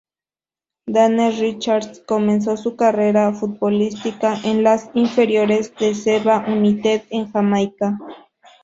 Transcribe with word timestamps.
Dane 0.87 1.29
Richards 1.29 2.01
comenzó 2.07 2.57
su 2.57 2.75
carrera 2.75 3.31
futbolística 3.33 4.35
en 4.43 4.63
las 4.63 4.89
inferiores 4.95 5.75
de 5.75 5.93
Seba 5.93 6.43
United 6.47 7.03
en 7.11 7.31
Jamaica. 7.31 7.99